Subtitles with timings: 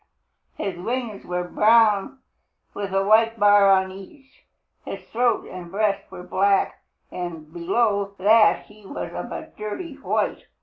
[0.55, 2.17] His wings were brown
[2.73, 4.47] with a white bar on each.
[4.83, 6.81] His throat and breast were black,
[7.11, 10.47] and below that he was of a dirty white.